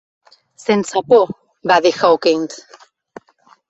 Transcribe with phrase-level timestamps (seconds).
[0.63, 1.31] "Sense por",
[1.73, 2.61] va dir Hawkins.